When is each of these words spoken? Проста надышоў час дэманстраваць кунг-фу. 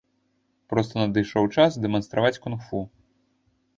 Проста 0.73 0.93
надышоў 1.01 1.49
час 1.57 1.71
дэманстраваць 1.85 2.35
кунг-фу. 2.47 2.79